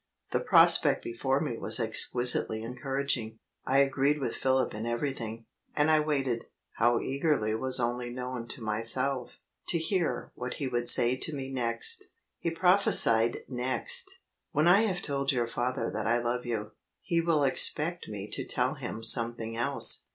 [0.31, 3.37] The prospect before me was exquisitely encouraging.
[3.67, 6.45] I agreed with Philip in everything; and I waited
[6.77, 9.33] (how eagerly was only known to myself)
[9.67, 12.05] to hear what he would say to me next.
[12.39, 14.17] He prophesied next:
[14.53, 16.71] "When I have told your father that I love you,
[17.03, 20.05] he will expect me to tell him something else.